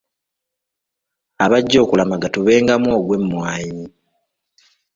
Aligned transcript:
Abajja 1.43 1.77
okulamaga 1.85 2.27
tubengamu 2.35 2.89
ogw’emmwanyi. 2.99 3.85